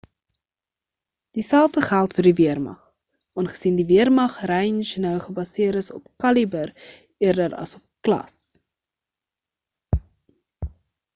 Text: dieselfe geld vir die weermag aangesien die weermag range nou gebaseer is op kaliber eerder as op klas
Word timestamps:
dieselfe 1.39 1.81
geld 1.89 2.13
vir 2.19 2.25
die 2.27 2.31
weermag 2.39 2.79
aangesien 3.41 3.75
die 3.81 3.85
weermag 3.91 4.39
range 4.51 4.97
nou 5.03 5.11
gebaseer 5.25 5.77
is 5.83 5.91
op 5.99 6.03
kaliber 6.25 6.71
eerder 7.27 7.55
as 7.65 7.75
op 7.81 7.85
klas 8.09 8.39